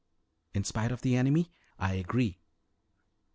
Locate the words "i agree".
1.77-2.39